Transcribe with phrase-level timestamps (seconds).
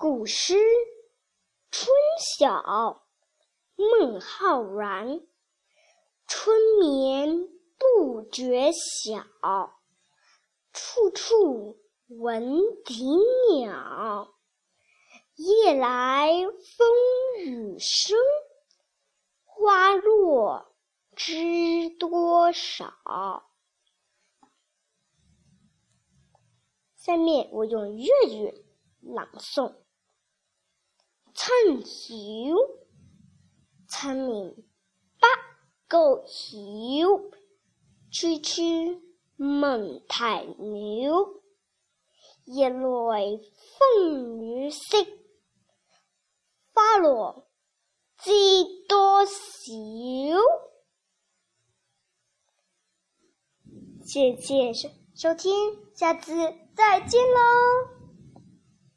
[0.00, 0.54] 古诗
[1.70, 1.92] 《春
[2.38, 2.56] 晓》
[3.76, 5.20] 孟浩然。
[6.26, 7.46] 春眠
[7.76, 9.78] 不觉晓，
[10.72, 13.04] 处处闻啼
[13.52, 14.34] 鸟。
[15.34, 18.16] 夜来风雨声，
[19.44, 20.74] 花落
[21.14, 23.50] 知多少。
[26.94, 28.64] 下面我用粤语
[29.02, 29.74] 朗诵：
[31.42, 32.04] 春晓，
[33.88, 34.54] 春眠
[35.18, 35.26] 不
[35.88, 37.08] 觉晓，
[38.12, 38.62] 处处
[39.38, 40.14] 闻啼
[40.58, 41.30] 鸟。
[42.44, 42.78] 夜来
[43.78, 45.06] 风雨声，
[46.74, 47.48] 花落
[48.18, 48.30] 知
[48.86, 49.32] 多少。
[54.04, 55.50] 谢谢收收听，
[55.94, 56.34] 下次
[56.76, 57.99] 再见喽。